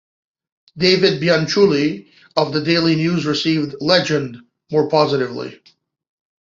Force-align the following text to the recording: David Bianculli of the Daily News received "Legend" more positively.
David 0.75 1.21
Bianculli 1.21 2.07
of 2.35 2.53
the 2.53 2.63
Daily 2.63 2.95
News 2.95 3.27
received 3.27 3.75
"Legend" 3.81 4.37
more 4.71 4.89
positively. 4.89 5.61